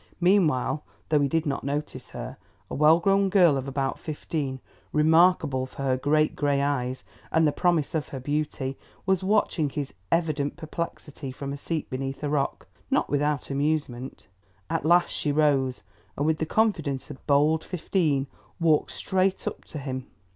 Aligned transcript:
Meanwhile, 0.19 0.83
though 1.09 1.19
he 1.19 1.27
did 1.27 1.45
not 1.45 1.63
notice 1.63 2.09
her, 2.09 2.37
a 2.71 2.73
well 2.73 2.99
grown 2.99 3.29
girl 3.29 3.55
of 3.55 3.67
about 3.67 3.99
fifteen, 3.99 4.59
remarkable 4.91 5.67
for 5.67 5.83
her 5.83 5.95
great 5.95 6.35
grey 6.35 6.59
eyes 6.59 7.03
and 7.31 7.45
the 7.45 7.51
promise 7.51 7.93
of 7.93 8.07
her 8.07 8.19
beauty, 8.19 8.79
was 9.05 9.23
watching 9.23 9.69
his 9.69 9.93
evident 10.11 10.57
perplexity 10.57 11.31
from 11.31 11.53
a 11.53 11.57
seat 11.57 11.87
beneath 11.91 12.23
a 12.23 12.29
rock, 12.29 12.67
not 12.89 13.11
without 13.11 13.51
amusement. 13.51 14.27
At 14.71 14.85
last 14.85 15.11
she 15.11 15.31
rose, 15.31 15.83
and, 16.17 16.25
with 16.25 16.39
the 16.39 16.47
confidence 16.47 17.11
of 17.11 17.23
bold 17.27 17.63
fifteen, 17.63 18.25
walked 18.59 18.89
straight 18.89 19.45
up 19.45 19.65
to 19.65 19.77
him. 19.77 20.07